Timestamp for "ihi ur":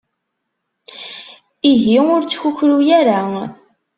1.71-2.21